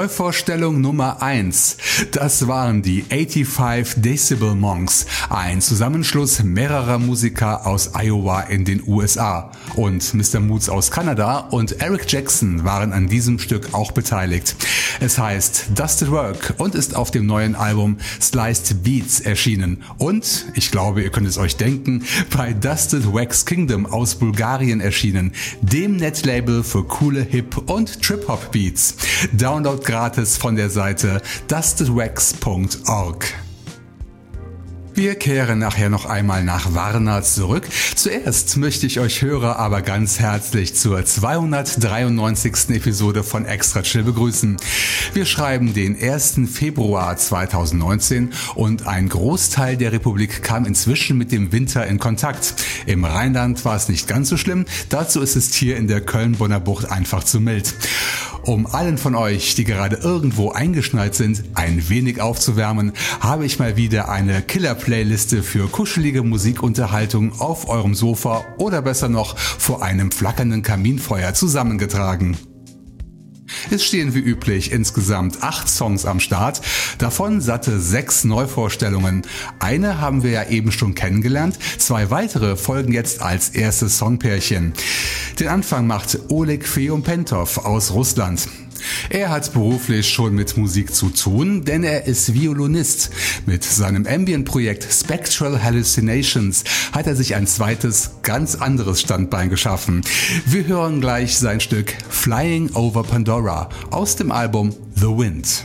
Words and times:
Neuvorstellung 0.00 0.80
Nummer 0.80 1.20
1. 1.20 1.76
Das 2.12 2.48
waren 2.48 2.80
die 2.80 3.02
85 3.02 4.00
Decibel 4.00 4.54
Monks, 4.54 5.04
ein 5.28 5.60
Zusammenschluss 5.60 6.42
mehrerer 6.42 6.98
Musiker 6.98 7.66
aus 7.66 7.90
Iowa 7.94 8.40
in 8.40 8.64
den 8.64 8.82
USA. 8.86 9.52
Und 9.76 10.14
Mr. 10.14 10.40
Moods 10.40 10.70
aus 10.70 10.90
Kanada 10.90 11.40
und 11.50 11.82
Eric 11.82 12.10
Jackson 12.10 12.64
waren 12.64 12.94
an 12.94 13.08
diesem 13.08 13.38
Stück 13.38 13.74
auch 13.74 13.92
beteiligt. 13.92 14.56
Es 15.00 15.18
heißt 15.18 15.66
Dusted 15.74 16.10
Work 16.10 16.54
und 16.56 16.74
ist 16.74 16.96
auf 16.96 17.10
dem 17.10 17.26
neuen 17.26 17.54
Album 17.54 17.98
Sliced 18.22 18.82
Beats 18.82 19.20
erschienen. 19.20 19.82
Und, 19.98 20.46
ich 20.54 20.70
glaube, 20.70 21.02
ihr 21.02 21.10
könnt 21.10 21.26
es 21.26 21.36
euch 21.36 21.56
denken, 21.56 22.04
bei 22.34 22.54
Dusted 22.54 23.12
Wax 23.12 23.44
Kingdom 23.44 23.84
aus 23.84 24.14
Bulgarien 24.14 24.80
erschienen, 24.80 25.32
dem 25.60 25.96
Netlabel 25.96 26.64
für 26.64 26.84
coole 26.84 27.22
Hip- 27.22 27.70
und 27.70 28.00
Trip-Hop 28.02 28.50
Beats. 28.50 28.94
Download 29.32 29.89
gratis 29.90 30.36
von 30.36 30.54
der 30.54 30.70
Seite 30.70 31.20
dustedwax.org. 31.48 33.49
Wir 34.94 35.14
kehren 35.14 35.60
nachher 35.60 35.88
noch 35.88 36.04
einmal 36.04 36.42
nach 36.42 36.74
Warna 36.74 37.22
zurück. 37.22 37.66
Zuerst 37.94 38.56
möchte 38.56 38.86
ich 38.86 38.98
euch 38.98 39.22
Hörer 39.22 39.56
aber 39.56 39.82
ganz 39.82 40.18
herzlich 40.18 40.74
zur 40.74 41.04
293. 41.04 42.70
Episode 42.70 43.22
von 43.22 43.46
Extra 43.46 43.82
Chill 43.82 44.02
begrüßen. 44.02 44.56
Wir 45.14 45.26
schreiben 45.26 45.74
den 45.74 45.96
1. 46.00 46.40
Februar 46.52 47.16
2019 47.16 48.32
und 48.56 48.86
ein 48.88 49.08
Großteil 49.08 49.76
der 49.76 49.92
Republik 49.92 50.42
kam 50.42 50.66
inzwischen 50.66 51.16
mit 51.16 51.30
dem 51.30 51.52
Winter 51.52 51.86
in 51.86 51.98
Kontakt. 51.98 52.54
Im 52.86 53.04
Rheinland 53.04 53.64
war 53.64 53.76
es 53.76 53.88
nicht 53.88 54.08
ganz 54.08 54.28
so 54.28 54.36
schlimm, 54.36 54.64
dazu 54.88 55.20
ist 55.20 55.36
es 55.36 55.54
hier 55.54 55.76
in 55.76 55.86
der 55.86 56.00
Köln-Bonner 56.00 56.60
Bucht 56.60 56.90
einfach 56.90 57.22
zu 57.22 57.40
mild. 57.40 57.74
Um 58.42 58.66
allen 58.66 58.96
von 58.96 59.14
euch, 59.14 59.54
die 59.54 59.64
gerade 59.64 59.96
irgendwo 59.96 60.50
eingeschneit 60.50 61.14
sind, 61.14 61.44
ein 61.54 61.88
wenig 61.90 62.22
aufzuwärmen, 62.22 62.92
habe 63.20 63.44
ich 63.44 63.58
mal 63.58 63.76
wieder 63.76 64.08
eine 64.08 64.40
Killer-Playliste 64.80 65.42
für 65.42 65.68
kuschelige 65.68 66.22
Musikunterhaltung 66.22 67.38
auf 67.38 67.68
eurem 67.68 67.94
Sofa 67.94 68.44
oder 68.56 68.82
besser 68.82 69.08
noch 69.08 69.36
vor 69.36 69.82
einem 69.82 70.10
flackernden 70.10 70.62
Kaminfeuer 70.62 71.34
zusammengetragen. 71.34 72.36
Es 73.70 73.84
stehen 73.84 74.14
wie 74.14 74.20
üblich 74.20 74.72
insgesamt 74.72 75.42
acht 75.42 75.68
Songs 75.68 76.06
am 76.06 76.18
Start, 76.18 76.62
davon 76.98 77.40
satte 77.40 77.78
sechs 77.78 78.24
Neuvorstellungen. 78.24 79.22
Eine 79.58 80.00
haben 80.00 80.22
wir 80.22 80.30
ja 80.30 80.48
eben 80.48 80.72
schon 80.72 80.94
kennengelernt, 80.94 81.58
zwei 81.78 82.10
weitere 82.10 82.56
folgen 82.56 82.92
jetzt 82.92 83.20
als 83.20 83.50
erstes 83.50 83.98
Songpärchen. 83.98 84.72
Den 85.38 85.48
Anfang 85.48 85.86
macht 85.86 86.18
Oleg 86.28 86.66
Feompentov 86.66 87.58
aus 87.58 87.92
Russland. 87.92 88.48
Er 89.08 89.30
hat 89.30 89.52
beruflich 89.52 90.08
schon 90.08 90.34
mit 90.34 90.56
Musik 90.56 90.94
zu 90.94 91.10
tun, 91.10 91.64
denn 91.64 91.84
er 91.84 92.06
ist 92.06 92.34
Violinist. 92.34 93.10
Mit 93.46 93.64
seinem 93.64 94.06
Ambient-Projekt 94.06 94.86
Spectral 94.90 95.62
Hallucinations 95.62 96.64
hat 96.92 97.06
er 97.06 97.16
sich 97.16 97.34
ein 97.34 97.46
zweites, 97.46 98.12
ganz 98.22 98.54
anderes 98.54 99.00
Standbein 99.00 99.50
geschaffen. 99.50 100.02
Wir 100.46 100.66
hören 100.66 101.00
gleich 101.00 101.38
sein 101.38 101.60
Stück 101.60 101.94
Flying 102.08 102.70
Over 102.74 103.02
Pandora 103.02 103.68
aus 103.90 104.16
dem 104.16 104.30
Album 104.30 104.74
The 104.94 105.06
Wind. 105.06 105.64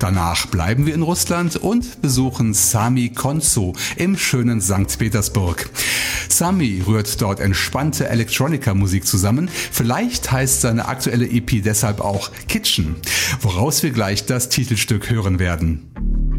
Danach 0.00 0.46
bleiben 0.46 0.86
wir 0.86 0.94
in 0.94 1.02
Russland 1.02 1.56
und 1.56 2.00
besuchen 2.00 2.54
Sami 2.54 3.10
Konso 3.10 3.74
im 3.96 4.16
schönen 4.16 4.62
St. 4.62 4.98
Petersburg. 4.98 5.68
Sami 6.30 6.82
rührt 6.86 7.20
dort 7.20 7.38
entspannte 7.38 8.08
Electronica-Musik 8.08 9.06
zusammen. 9.06 9.50
Vielleicht 9.70 10.32
heißt 10.32 10.62
seine 10.62 10.88
aktuelle 10.88 11.28
EP 11.28 11.62
deshalb 11.62 12.00
auch 12.00 12.30
Kitchen, 12.48 12.96
woraus 13.42 13.82
wir 13.82 13.90
gleich 13.90 14.24
das 14.24 14.48
Titelstück 14.48 15.10
hören 15.10 15.38
werden. 15.38 16.29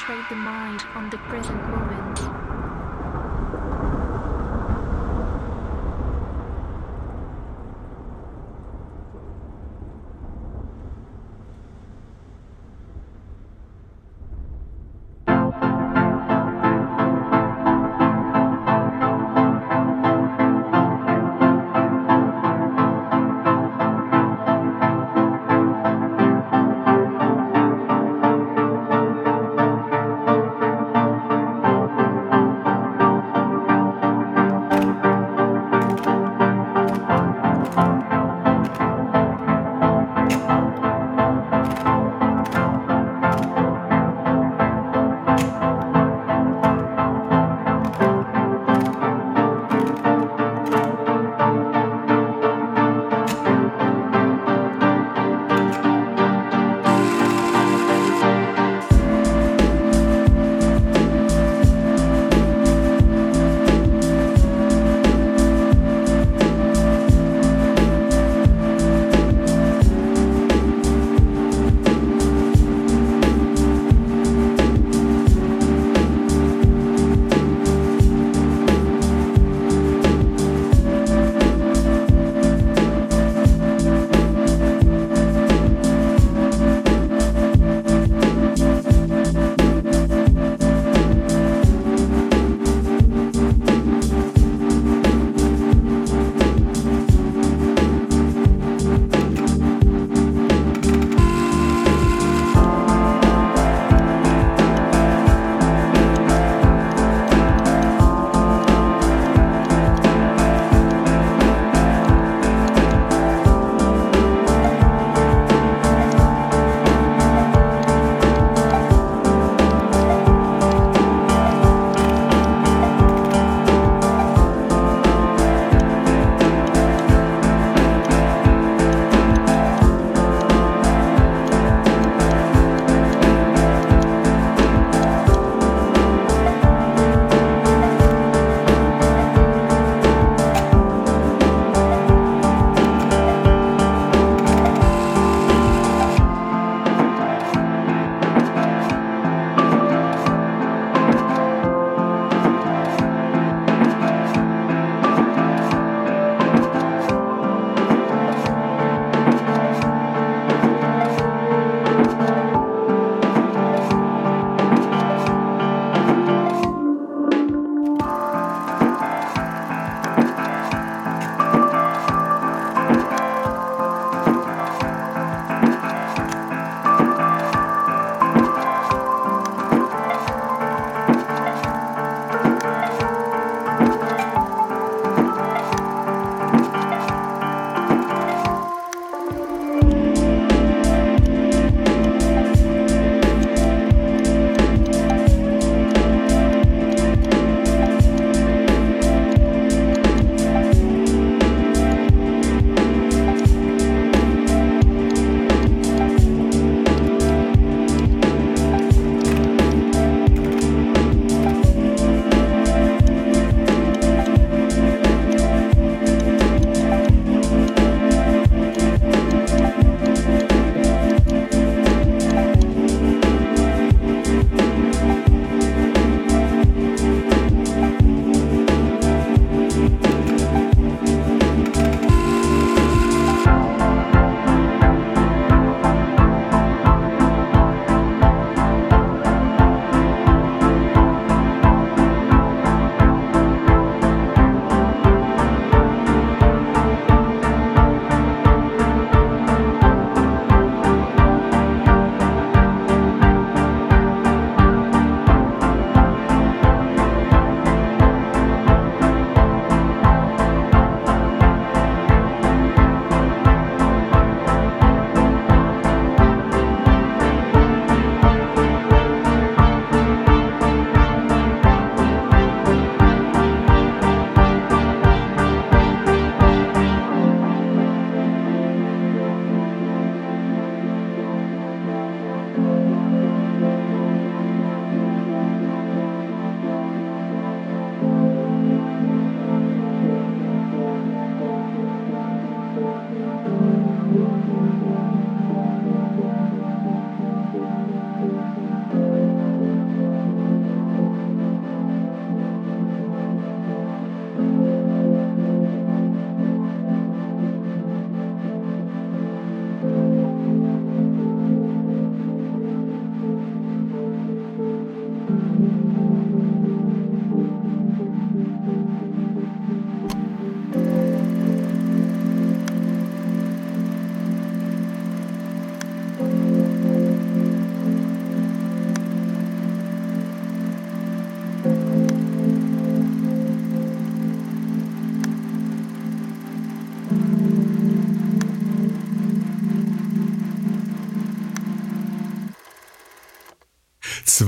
Concentrate 0.00 0.28
the 0.30 0.36
mind 0.36 0.86
on 0.94 1.10
the 1.10 1.18
present 1.18 1.59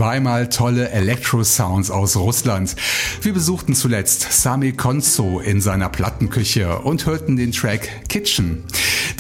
Zweimal 0.02 0.48
tolle 0.48 0.88
Electro-Sounds 0.88 1.92
aus 1.92 2.16
Russland. 2.16 2.74
Wir 3.20 3.32
besuchten 3.32 3.76
zuletzt 3.76 4.32
Sami 4.32 4.72
Konzo 4.72 5.38
in 5.38 5.60
seiner 5.60 5.88
Plattenküche 5.88 6.80
und 6.80 7.06
hörten 7.06 7.36
den 7.36 7.52
Track 7.52 8.08
Kitchen. 8.08 8.64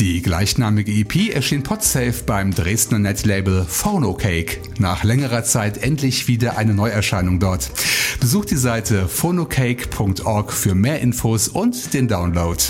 Die 0.00 0.22
gleichnamige 0.22 0.90
EP 0.90 1.32
erschien 1.32 1.62
Podsafe 1.62 2.24
beim 2.26 2.52
Dresdner 2.52 2.98
Netlabel 2.98 3.64
Phonocake. 3.64 4.58
Nach 4.80 5.04
längerer 5.04 5.44
Zeit 5.44 5.78
endlich 5.84 6.26
wieder 6.26 6.58
eine 6.58 6.74
Neuerscheinung 6.74 7.38
dort. 7.38 7.70
Besucht 8.18 8.50
die 8.50 8.56
Seite 8.56 9.06
phonocake.org 9.06 10.52
für 10.52 10.74
mehr 10.74 11.00
Infos 11.00 11.46
und 11.46 11.94
den 11.94 12.08
Download. 12.08 12.60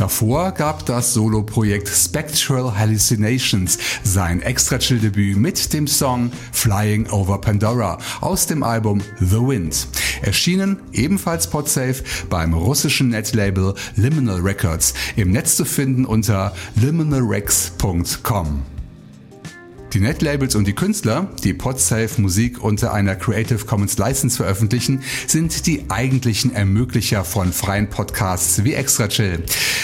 Davor 0.00 0.52
gab 0.52 0.86
das 0.86 1.12
Soloprojekt 1.12 1.86
Spectral 1.86 2.78
Hallucinations 2.78 3.76
sein 4.02 4.40
Extra-Chill-Debüt 4.40 5.36
mit 5.36 5.74
dem 5.74 5.86
Song 5.86 6.32
Flying 6.52 7.10
Over 7.10 7.38
Pandora 7.38 7.98
aus 8.22 8.46
dem 8.46 8.62
Album 8.62 9.02
The 9.18 9.36
Wind. 9.36 9.88
Erschienen 10.22 10.80
ebenfalls 10.94 11.50
Podsafe 11.50 12.02
beim 12.30 12.54
russischen 12.54 13.10
Netlabel 13.10 13.74
Liminal 13.94 14.40
Records, 14.40 14.94
im 15.16 15.32
Netz 15.32 15.56
zu 15.56 15.66
finden 15.66 16.06
unter 16.06 16.54
liminalrex.com. 16.76 18.79
Die 19.92 19.98
Netlabels 19.98 20.54
und 20.54 20.68
die 20.68 20.72
Künstler, 20.72 21.26
die 21.42 21.52
Podsafe 21.52 22.20
Musik 22.20 22.62
unter 22.62 22.92
einer 22.92 23.16
Creative 23.16 23.64
Commons 23.64 23.98
License 23.98 24.36
veröffentlichen, 24.36 25.02
sind 25.26 25.66
die 25.66 25.86
eigentlichen 25.88 26.54
Ermöglicher 26.54 27.24
von 27.24 27.52
freien 27.52 27.90
Podcasts 27.90 28.62
wie 28.62 28.74
Extra 28.74 29.08
Chill. 29.08 29.42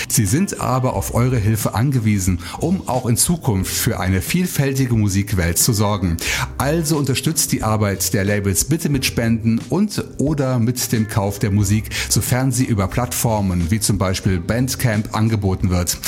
Sie 0.09 0.25
sind 0.27 0.61
aber 0.61 0.95
auf 0.95 1.13
eure 1.13 1.39
Hilfe 1.39 1.75
angewiesen, 1.75 2.39
um 2.61 2.89
auch 2.89 3.07
in 3.07 3.17
Zukunft 3.17 3.75
für 3.75 3.99
eine 3.99 4.23
vielfältige 4.23 4.95
Musikwelt 4.95 5.59
zu 5.59 5.73
sorgen. 5.73 6.19
Also 6.57 6.97
unterstützt 6.97 7.51
die 7.51 7.65
Arbeit 7.65 8.15
der 8.15 8.25
Labels 8.25 8.65
bitte 8.65 8.89
mit 8.89 9.05
Spenden 9.05 9.61
und 9.71 10.05
oder 10.19 10.61
mit 10.61 10.93
dem 10.93 11.09
Kauf 11.09 11.41
der 11.41 11.51
Musik, 11.51 11.87
sofern 12.09 12.53
sie 12.53 12.65
über 12.65 12.87
Plattformen 12.87 13.73
wie 13.73 13.81
zum 13.81 13.99
Beispiel 13.99 14.39
Bandcamp 14.39 15.17
angeboten 15.17 15.71
wird. 15.71 15.99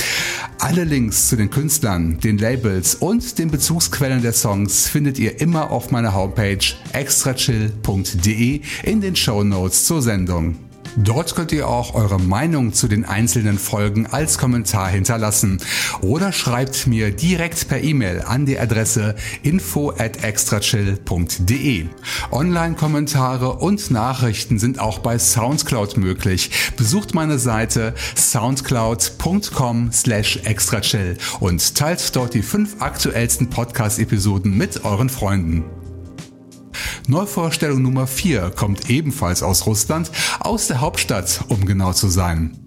Alle 0.61 0.85
Links 0.85 1.29
zu 1.29 1.37
den 1.37 1.51
Künstlern, 1.51 2.19
den 2.19 2.39
Labels 2.39 2.97
und 2.97 3.39
den 3.39 3.51
Bezugsquellen 3.89 4.21
der 4.21 4.35
Songs 4.35 4.87
findet 4.87 5.19
ihr 5.19 5.41
immer 5.41 5.71
auf 5.71 5.91
meiner 5.91 6.15
Homepage 6.15 6.59
extrachill.de 6.93 8.61
in 8.83 9.01
den 9.01 9.17
Show 9.17 9.43
Notes 9.43 9.87
zur 9.87 10.03
Sendung. 10.03 10.68
Dort 10.97 11.35
könnt 11.35 11.53
ihr 11.53 11.69
auch 11.69 11.95
eure 11.95 12.19
Meinung 12.21 12.73
zu 12.73 12.89
den 12.89 13.05
einzelnen 13.05 13.59
Folgen 13.59 14.07
als 14.07 14.39
Kommentar 14.39 14.89
hinterlassen 14.89 15.59
oder 16.01 16.33
schreibt 16.33 16.87
mir 16.87 17.11
direkt 17.11 17.69
per 17.69 17.83
E-Mail 17.83 18.23
an 18.23 18.47
die 18.47 18.59
Adresse 18.59 19.15
info 19.43 19.91
at 19.91 20.25
extrachill.de. 20.25 21.87
Online-Kommentare 22.31 23.55
und 23.55 23.91
Nachrichten 23.91 24.59
sind 24.59 24.79
auch 24.79 24.99
bei 24.99 25.19
Soundcloud 25.19 25.97
möglich. 25.97 26.51
Besucht 26.77 27.15
meine 27.15 27.39
Seite 27.39 27.95
soundcloud.com 28.17 29.93
slash 29.93 30.41
extrachill 30.45 31.17
und 31.41 31.75
teilt 31.75 32.15
dort 32.17 32.35
die 32.35 32.43
fünf 32.43 32.81
aktuellsten 32.81 33.51
Podcast-Episoden 33.51 34.57
mit 34.57 34.85
euren 34.85 35.09
Freunden. 35.09 35.65
Neuvorstellung 37.07 37.83
Nummer 37.83 38.07
4 38.07 38.51
kommt 38.51 38.91
ebenfalls 38.91 39.43
aus 39.43 39.67
Russland, 39.67 40.11
aus 40.41 40.67
der 40.69 40.81
Hauptstadt, 40.81 41.45
um 41.49 41.65
genau 41.65 41.93
zu 41.93 42.09
sein. 42.09 42.59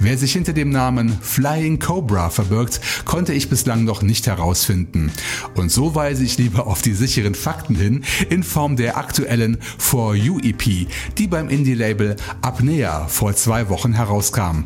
Wer 0.00 0.16
sich 0.16 0.32
hinter 0.32 0.52
dem 0.52 0.70
Namen 0.70 1.18
Flying 1.20 1.80
Cobra 1.80 2.30
verbirgt, 2.30 2.80
konnte 3.04 3.32
ich 3.32 3.50
bislang 3.50 3.84
noch 3.84 4.02
nicht 4.02 4.28
herausfinden. 4.28 5.10
Und 5.56 5.72
so 5.72 5.94
weise 5.94 6.22
ich 6.22 6.38
lieber 6.38 6.68
auf 6.68 6.82
die 6.82 6.94
sicheren 6.94 7.34
Fakten 7.34 7.74
hin 7.74 8.04
in 8.30 8.44
Form 8.44 8.76
der 8.76 8.96
aktuellen 8.96 9.58
For 9.78 10.14
You 10.14 10.38
EP, 10.38 10.88
die 11.18 11.26
beim 11.26 11.48
Indie-Label 11.48 12.16
Apnea 12.42 13.08
vor 13.08 13.34
zwei 13.34 13.68
Wochen 13.68 13.92
herauskam. 13.92 14.64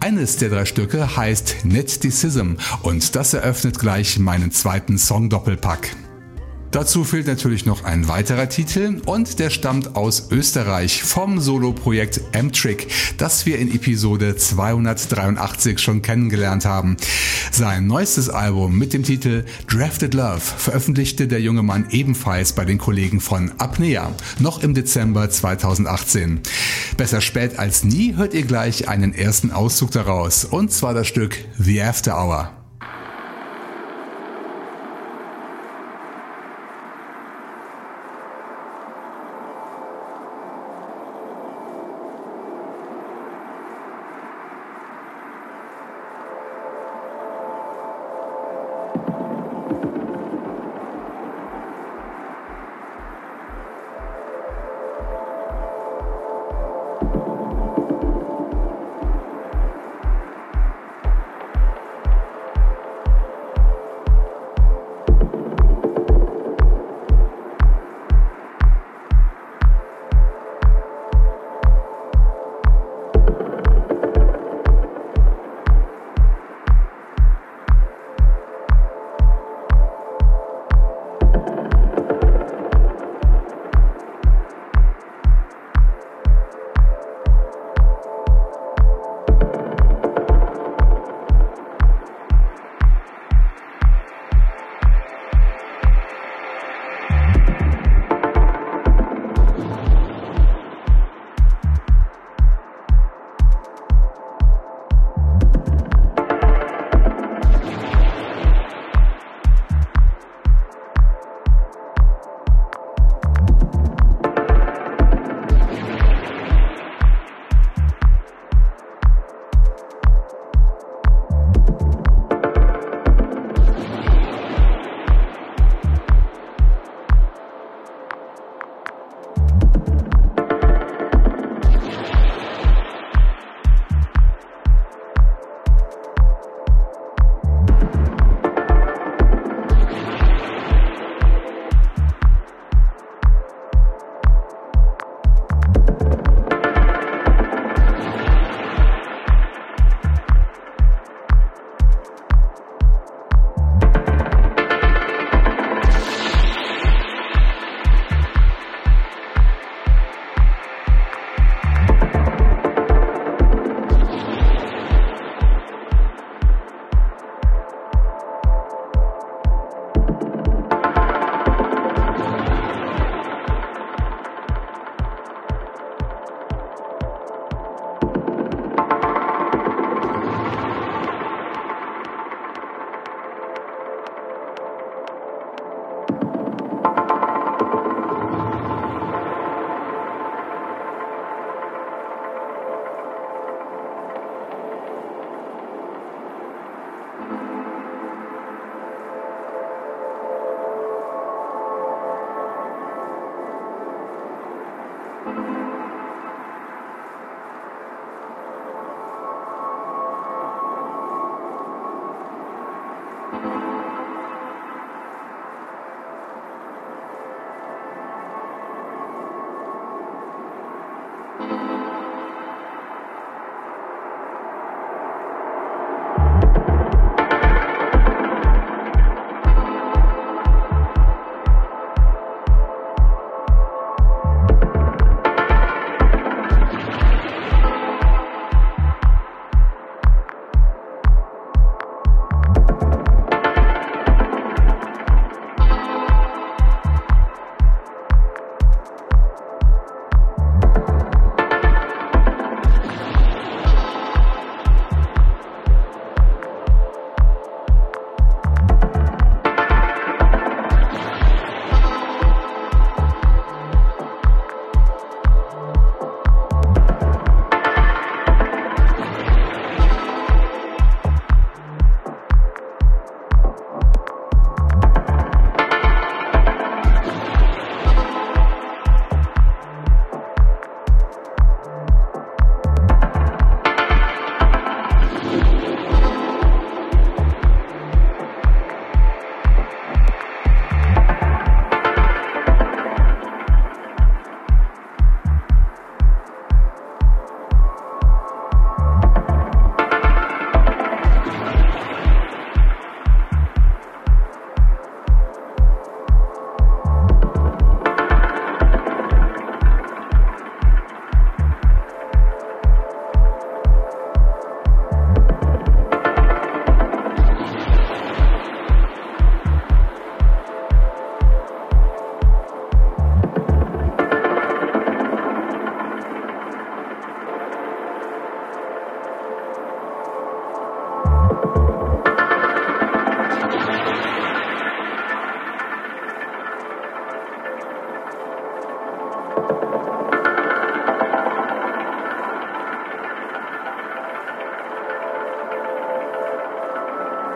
Eines 0.00 0.36
der 0.36 0.48
drei 0.48 0.64
Stücke 0.64 1.16
heißt 1.16 1.64
Net 1.64 2.02
Decism 2.02 2.54
und 2.82 3.14
das 3.14 3.34
eröffnet 3.34 3.78
gleich 3.78 4.18
meinen 4.18 4.50
zweiten 4.50 4.98
Song-Doppelpack. 4.98 5.94
Dazu 6.72 7.04
fehlt 7.04 7.26
natürlich 7.26 7.66
noch 7.66 7.84
ein 7.84 8.08
weiterer 8.08 8.48
Titel 8.48 9.02
und 9.04 9.38
der 9.38 9.50
stammt 9.50 9.94
aus 9.94 10.28
Österreich 10.30 11.02
vom 11.02 11.38
Soloprojekt 11.38 12.22
M-Trick, 12.32 12.88
das 13.18 13.44
wir 13.44 13.58
in 13.58 13.70
Episode 13.70 14.36
283 14.36 15.78
schon 15.78 16.00
kennengelernt 16.00 16.64
haben. 16.64 16.96
Sein 17.50 17.86
neuestes 17.86 18.30
Album 18.30 18.78
mit 18.78 18.94
dem 18.94 19.02
Titel 19.02 19.44
Drafted 19.68 20.14
Love 20.14 20.40
veröffentlichte 20.40 21.28
der 21.28 21.42
junge 21.42 21.62
Mann 21.62 21.88
ebenfalls 21.90 22.54
bei 22.54 22.64
den 22.64 22.78
Kollegen 22.78 23.20
von 23.20 23.52
Apnea, 23.58 24.10
noch 24.38 24.62
im 24.62 24.72
Dezember 24.72 25.28
2018. 25.28 26.40
Besser 26.96 27.20
spät 27.20 27.58
als 27.58 27.84
nie 27.84 28.16
hört 28.16 28.32
ihr 28.32 28.44
gleich 28.44 28.88
einen 28.88 29.12
ersten 29.12 29.50
Auszug 29.50 29.90
daraus, 29.90 30.46
und 30.46 30.72
zwar 30.72 30.94
das 30.94 31.06
Stück 31.06 31.36
The 31.58 31.82
After 31.82 32.16
Hour. 32.16 32.61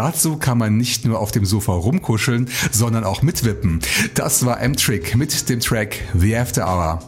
Dazu 0.00 0.38
kann 0.38 0.56
man 0.56 0.78
nicht 0.78 1.04
nur 1.04 1.18
auf 1.18 1.30
dem 1.30 1.44
Sofa 1.44 1.72
rumkuscheln, 1.72 2.48
sondern 2.72 3.04
auch 3.04 3.20
mitwippen. 3.20 3.80
Das 4.14 4.46
war 4.46 4.58
M-Trick 4.58 5.14
mit 5.14 5.50
dem 5.50 5.60
Track 5.60 5.96
The 6.18 6.38
After 6.38 6.66
Hour. 6.66 7.00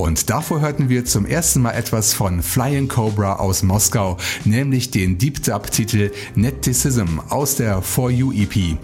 Und 0.00 0.30
davor 0.30 0.62
hörten 0.62 0.88
wir 0.88 1.04
zum 1.04 1.26
ersten 1.26 1.60
Mal 1.60 1.72
etwas 1.72 2.14
von 2.14 2.42
Flying 2.42 2.88
Cobra 2.88 3.34
aus 3.34 3.62
Moskau, 3.62 4.16
nämlich 4.46 4.90
den 4.90 5.18
Deep 5.18 5.42
Dub 5.42 5.70
Titel 5.70 6.10
Netticism 6.34 7.18
aus 7.28 7.56
der 7.56 7.82
For 7.82 8.10
You 8.10 8.32
EP. 8.32 8.78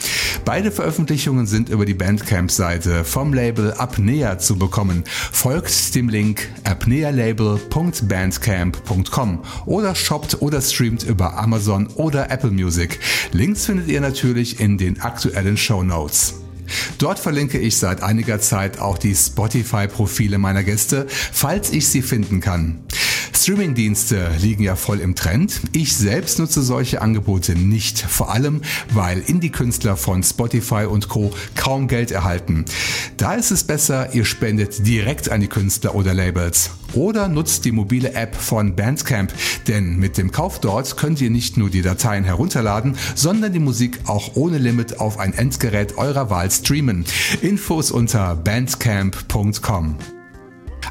Beide 0.44 0.70
Veröffentlichungen 0.70 1.46
sind 1.46 1.70
über 1.70 1.86
die 1.86 1.94
Bandcamp-Seite 1.94 3.02
vom 3.02 3.32
Label 3.32 3.72
Apnea 3.78 4.38
zu 4.38 4.58
bekommen. 4.58 5.04
Folgt 5.32 5.94
dem 5.94 6.10
Link 6.10 6.50
apnealabel.bandcamp.com 6.64 9.38
oder 9.64 9.94
shoppt 9.94 10.42
oder 10.42 10.60
streamt 10.60 11.02
über 11.02 11.38
Amazon 11.38 11.86
oder 11.94 12.30
Apple 12.30 12.50
Music. 12.50 13.00
Links 13.32 13.64
findet 13.64 13.88
ihr 13.88 14.02
natürlich 14.02 14.60
in 14.60 14.76
den 14.76 15.00
aktuellen 15.00 15.56
Show 15.56 15.82
Notes. 15.82 16.45
Dort 16.98 17.18
verlinke 17.18 17.58
ich 17.58 17.76
seit 17.76 18.02
einiger 18.02 18.40
Zeit 18.40 18.78
auch 18.78 18.98
die 18.98 19.14
Spotify-Profile 19.14 20.38
meiner 20.38 20.62
Gäste, 20.62 21.06
falls 21.08 21.70
ich 21.70 21.88
sie 21.88 22.02
finden 22.02 22.40
kann. 22.40 22.80
Streamingdienste 23.46 24.32
liegen 24.40 24.64
ja 24.64 24.74
voll 24.74 24.98
im 24.98 25.14
Trend. 25.14 25.60
Ich 25.70 25.96
selbst 25.96 26.40
nutze 26.40 26.62
solche 26.62 27.00
Angebote 27.00 27.54
nicht, 27.54 28.00
vor 28.00 28.32
allem 28.32 28.60
weil 28.92 29.20
Indie-Künstler 29.20 29.96
von 29.96 30.24
Spotify 30.24 30.86
und 30.86 31.08
Co. 31.08 31.32
kaum 31.54 31.86
Geld 31.86 32.10
erhalten. 32.10 32.64
Da 33.18 33.34
ist 33.34 33.52
es 33.52 33.62
besser, 33.62 34.12
ihr 34.16 34.24
spendet 34.24 34.84
direkt 34.84 35.30
an 35.30 35.40
die 35.40 35.46
Künstler 35.46 35.94
oder 35.94 36.12
Labels. 36.12 36.70
Oder 36.94 37.28
nutzt 37.28 37.64
die 37.64 37.70
mobile 37.70 38.14
App 38.14 38.34
von 38.34 38.74
Bandcamp, 38.74 39.32
denn 39.68 39.96
mit 39.96 40.18
dem 40.18 40.32
Kauf 40.32 40.58
dort 40.58 40.96
könnt 40.96 41.20
ihr 41.20 41.30
nicht 41.30 41.56
nur 41.56 41.70
die 41.70 41.82
Dateien 41.82 42.24
herunterladen, 42.24 42.96
sondern 43.14 43.52
die 43.52 43.60
Musik 43.60 44.00
auch 44.06 44.34
ohne 44.34 44.58
Limit 44.58 44.98
auf 44.98 45.20
ein 45.20 45.32
Endgerät 45.32 45.98
eurer 45.98 46.30
Wahl 46.30 46.50
streamen. 46.50 47.04
Infos 47.42 47.92
unter 47.92 48.34
bandcamp.com. 48.34 50.15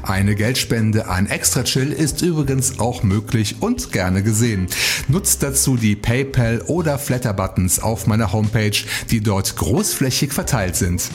Eine 0.06 0.36
Geldspende 0.36 1.08
an 1.08 1.26
Extra 1.26 1.64
Chill 1.64 1.90
ist 1.90 2.22
übrigens 2.22 2.78
auch 2.78 3.02
möglich 3.02 3.56
und 3.58 3.90
gerne 3.90 4.22
gesehen. 4.22 4.68
Nutzt 5.08 5.42
dazu 5.42 5.76
die 5.76 5.96
PayPal 5.96 6.62
oder 6.68 7.00
Flatter 7.00 7.34
Buttons 7.34 7.80
auf 7.80 8.06
meiner 8.06 8.32
Homepage, 8.32 8.76
die 9.10 9.20
dort 9.20 9.56
großflächig 9.56 10.32
verteilt 10.32 10.76
sind. 10.76 11.10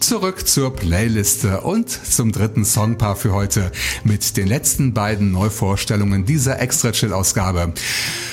Zurück 0.00 0.48
zur 0.48 0.74
Playliste 0.74 1.60
und 1.60 1.90
zum 1.90 2.32
dritten 2.32 2.64
Songpaar 2.64 3.16
für 3.16 3.34
heute 3.34 3.70
mit 4.02 4.38
den 4.38 4.48
letzten 4.48 4.94
beiden 4.94 5.30
Neuvorstellungen 5.30 6.24
dieser 6.24 6.58
Extra 6.58 6.90
Chill 6.90 7.12
Ausgabe. 7.12 7.74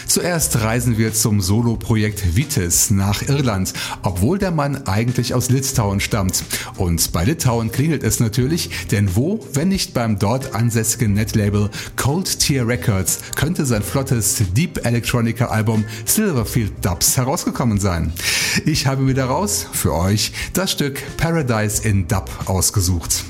Zuerst 0.07 0.61
reisen 0.61 0.97
wir 0.97 1.13
zum 1.13 1.41
Solo-Projekt 1.41 2.37
Vitis 2.37 2.89
nach 2.89 3.21
Irland, 3.21 3.73
obwohl 4.01 4.39
der 4.39 4.51
Mann 4.51 4.87
eigentlich 4.87 5.33
aus 5.33 5.49
Litauen 5.49 5.99
stammt. 5.99 6.45
Und 6.77 7.11
bei 7.11 7.25
Litauen 7.25 7.71
klingelt 7.71 8.03
es 8.03 8.21
natürlich, 8.21 8.87
denn 8.89 9.15
wo, 9.17 9.45
wenn 9.53 9.67
nicht 9.67 9.93
beim 9.93 10.17
dort 10.17 10.55
ansässigen 10.55 11.13
Netlabel 11.13 11.69
Cold 11.97 12.39
Tier 12.39 12.65
Records, 12.65 13.19
könnte 13.35 13.65
sein 13.65 13.83
flottes 13.83 14.41
Deep 14.55 14.85
Electronica 14.85 15.47
Album 15.47 15.83
Silverfield 16.05 16.73
Dubs 16.81 17.17
herausgekommen 17.17 17.79
sein. 17.79 18.13
Ich 18.65 18.87
habe 18.87 19.07
wieder 19.07 19.25
raus 19.25 19.67
für 19.73 19.93
euch 19.93 20.31
das 20.53 20.71
Stück 20.71 21.03
Paradise 21.17 21.56
in 21.79 22.07
Dub 22.07 22.29
ausgesucht. 22.45 23.25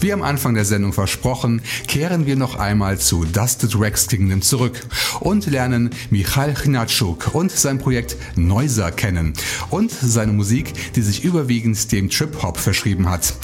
Wie 0.00 0.12
am 0.12 0.22
Anfang 0.22 0.54
der 0.54 0.64
Sendung 0.64 0.92
versprochen, 0.92 1.60
kehren 1.88 2.24
wir 2.26 2.36
noch 2.36 2.56
einmal 2.56 2.98
zu 2.98 3.24
Dusted 3.24 3.78
Rex 3.78 4.06
Kingdom 4.06 4.42
zurück 4.42 4.86
und 5.20 5.46
lernen 5.46 5.90
Michail 6.10 6.54
Chnatschuk 6.54 7.34
und 7.34 7.50
sein 7.50 7.78
Projekt 7.78 8.16
Neuser 8.36 8.92
kennen 8.92 9.32
und 9.70 9.90
seine 9.90 10.32
Musik, 10.32 10.72
die 10.94 11.02
sich 11.02 11.24
überwiegend 11.24 11.90
dem 11.90 12.10
Trip-Hop 12.10 12.58
verschrieben 12.58 13.10
hat. 13.10 13.34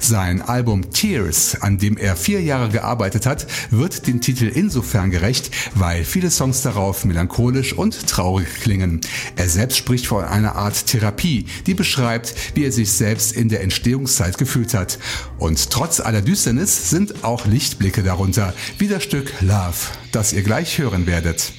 Sein 0.00 0.42
Album 0.42 0.90
Tears, 0.90 1.60
an 1.60 1.78
dem 1.78 1.96
er 1.96 2.16
vier 2.16 2.40
Jahre 2.40 2.70
gearbeitet 2.70 3.26
hat, 3.26 3.46
wird 3.70 4.06
dem 4.06 4.20
Titel 4.20 4.46
insofern 4.46 5.10
gerecht, 5.10 5.50
weil 5.74 6.04
viele 6.04 6.30
Songs 6.30 6.62
darauf 6.62 7.04
melancholisch 7.04 7.72
und 7.74 8.08
traurig 8.08 8.48
klingen. 8.62 9.00
Er 9.36 9.48
selbst 9.48 9.76
spricht 9.76 10.06
von 10.06 10.24
einer 10.24 10.56
Art 10.56 10.86
Therapie, 10.86 11.44
die 11.66 11.74
beschreibt, 11.74 12.34
wie 12.54 12.64
er 12.64 12.72
sich 12.72 12.90
selbst 12.90 13.32
in 13.32 13.48
der 13.48 13.62
Entstehungszeit 13.62 14.38
gefühlt 14.38 14.74
hat. 14.74 14.98
Und 15.38 15.59
trotz 15.68 16.00
aller 16.00 16.22
Düsternis 16.22 16.90
sind 16.90 17.24
auch 17.24 17.46
Lichtblicke 17.46 18.02
darunter, 18.02 18.54
wie 18.78 18.88
das 18.88 19.02
Stück 19.02 19.32
Love, 19.40 19.76
das 20.12 20.32
ihr 20.32 20.42
gleich 20.42 20.78
hören 20.78 21.06
werdet. 21.06 21.52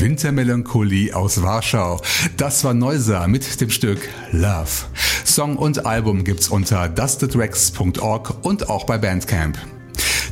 Wintermelancholie 0.00 1.14
aus 1.14 1.42
Warschau. 1.42 2.00
Das 2.38 2.64
war 2.64 2.72
Neuser 2.72 3.28
mit 3.28 3.60
dem 3.60 3.68
Stück 3.68 4.08
Love. 4.32 4.86
Song 5.26 5.56
und 5.56 5.84
Album 5.84 6.24
gibt's 6.24 6.48
unter 6.48 6.88
dustedrex.org 6.88 8.44
und 8.44 8.70
auch 8.70 8.84
bei 8.84 8.96
Bandcamp. 8.96 9.58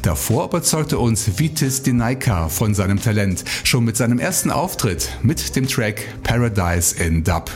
Davor 0.01 0.47
überzeugte 0.47 0.99
uns 0.99 1.39
Vitis 1.39 1.83
Dinaika 1.83 2.49
von 2.49 2.75
seinem 2.75 3.01
Talent 3.01 3.45
schon 3.65 3.85
mit 3.85 3.97
seinem 3.97 4.19
ersten 4.19 4.51
Auftritt 4.51 5.11
mit 5.23 5.55
dem 5.55 5.69
Track 5.69 6.03
Paradise 6.23 6.97
in 7.03 7.23
Dub. 7.23 7.51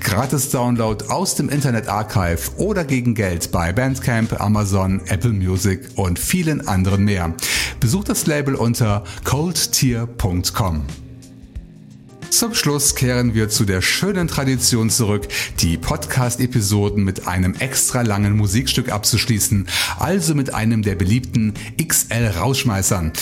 Gratis 0.00 0.48
Download 0.48 1.04
aus 1.08 1.34
dem 1.34 1.50
Internet 1.50 1.88
Archive 1.88 2.52
oder 2.56 2.84
gegen 2.84 3.14
Geld 3.14 3.52
bei 3.52 3.70
Bandcamp, 3.72 4.40
Amazon, 4.40 5.02
Apple 5.08 5.32
Music 5.32 5.90
und 5.96 6.18
vielen 6.18 6.66
anderen 6.66 7.04
mehr. 7.04 7.34
Besucht 7.80 8.08
das 8.08 8.26
Label 8.26 8.54
unter 8.54 9.04
coldtier.com. 9.24 10.86
Zum 12.30 12.54
Schluss 12.54 12.94
kehren 12.94 13.34
wir 13.34 13.48
zu 13.48 13.64
der 13.64 13.82
schönen 13.82 14.28
Tradition 14.28 14.88
zurück, 14.88 15.26
die 15.58 15.76
Podcast-Episoden 15.76 17.02
mit 17.02 17.26
einem 17.26 17.54
extra 17.54 18.02
langen 18.02 18.36
Musikstück 18.36 18.90
abzuschließen, 18.90 19.66
also 19.98 20.34
mit 20.34 20.54
einem 20.54 20.82
der 20.82 20.94
beliebten 20.94 21.54
XL-Rauschmeißern. 21.84 23.12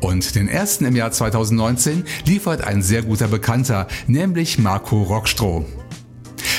Und 0.00 0.34
den 0.34 0.48
ersten 0.48 0.84
im 0.84 0.96
Jahr 0.96 1.12
2019 1.12 2.04
liefert 2.26 2.64
ein 2.64 2.82
sehr 2.82 3.02
guter 3.02 3.28
Bekannter, 3.28 3.86
nämlich 4.08 4.58
Marco 4.58 5.02
Rockstroh. 5.02 5.64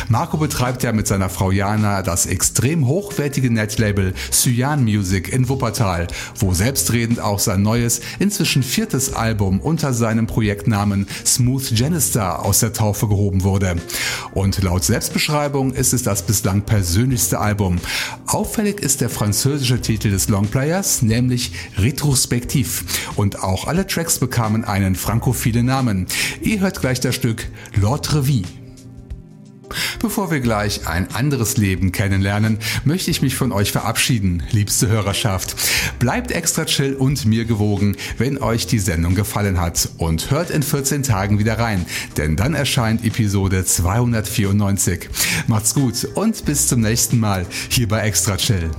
Marco 0.09 0.37
betreibt 0.37 0.83
ja 0.83 0.91
mit 0.91 1.07
seiner 1.07 1.29
Frau 1.29 1.51
Jana 1.51 2.01
das 2.01 2.25
extrem 2.25 2.87
hochwertige 2.87 3.51
Netlabel 3.51 4.13
Cyan 4.31 4.83
Music 4.83 5.31
in 5.31 5.49
Wuppertal, 5.49 6.07
wo 6.35 6.53
selbstredend 6.53 7.19
auch 7.19 7.39
sein 7.39 7.61
neues, 7.61 8.01
inzwischen 8.19 8.63
viertes 8.63 9.13
Album 9.13 9.59
unter 9.59 9.93
seinem 9.93 10.27
Projektnamen 10.27 11.07
Smooth 11.25 11.71
Janister 11.71 12.45
aus 12.45 12.59
der 12.59 12.73
Taufe 12.73 13.07
gehoben 13.07 13.43
wurde. 13.43 13.77
Und 14.33 14.61
laut 14.61 14.83
Selbstbeschreibung 14.83 15.73
ist 15.73 15.93
es 15.93 16.03
das 16.03 16.23
bislang 16.23 16.61
persönlichste 16.61 17.39
Album. 17.39 17.79
Auffällig 18.27 18.79
ist 18.79 19.01
der 19.01 19.09
französische 19.09 19.81
Titel 19.81 20.11
des 20.11 20.29
Longplayers, 20.29 21.01
nämlich 21.01 21.53
Retrospektiv. 21.77 22.85
Und 23.15 23.43
auch 23.43 23.67
alle 23.67 23.87
Tracks 23.87 24.19
bekamen 24.19 24.63
einen 24.65 24.95
frankophilen 24.95 25.65
Namen. 25.65 26.07
Ihr 26.41 26.59
hört 26.59 26.81
gleich 26.81 26.99
das 26.99 27.15
Stück 27.15 27.47
L'Autre 27.79 28.25
Vie. 28.27 28.43
Bevor 29.99 30.31
wir 30.31 30.39
gleich 30.39 30.87
ein 30.87 31.13
anderes 31.13 31.57
Leben 31.57 31.91
kennenlernen, 31.91 32.59
möchte 32.85 33.11
ich 33.11 33.21
mich 33.21 33.35
von 33.35 33.51
euch 33.51 33.71
verabschieden, 33.71 34.43
liebste 34.51 34.87
Hörerschaft. 34.87 35.55
Bleibt 35.99 36.31
extra 36.31 36.65
chill 36.65 36.93
und 36.93 37.25
mir 37.25 37.45
gewogen, 37.45 37.95
wenn 38.17 38.37
euch 38.37 38.67
die 38.67 38.79
Sendung 38.79 39.15
gefallen 39.15 39.59
hat 39.59 39.89
und 39.97 40.31
hört 40.31 40.49
in 40.49 40.63
14 40.63 41.03
Tagen 41.03 41.39
wieder 41.39 41.59
rein, 41.59 41.85
denn 42.17 42.35
dann 42.35 42.53
erscheint 42.53 43.03
Episode 43.03 43.65
294. 43.65 45.09
Macht's 45.47 45.73
gut 45.73 46.05
und 46.15 46.45
bis 46.45 46.67
zum 46.67 46.81
nächsten 46.81 47.19
Mal 47.19 47.45
hier 47.69 47.87
bei 47.87 48.01
Extra 48.01 48.37
Chill. 48.37 48.71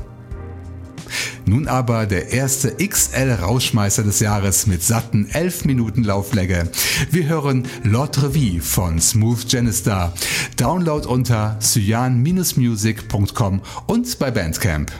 Nun 1.47 1.69
aber 1.69 2.07
der 2.07 2.33
erste 2.33 2.77
XL-Rauschmeister 2.77 4.03
des 4.03 4.21
Jahres 4.21 4.67
mit 4.67 4.83
satten 4.83 5.29
11 5.33 5.65
Minuten 5.65 6.05
Lauflänge. 6.05 6.69
Wir 7.11 7.29
hören 7.29 7.67
L'Autre 7.85 8.35
von 8.61 9.01
Smooth 9.01 9.49
Genistar. 9.49 10.13
Download 10.57 11.07
unter 11.07 11.59
cyan-music.com 11.61 13.63
und 13.87 14.19
bei 14.19 14.31
Bandcamp. 14.31 14.93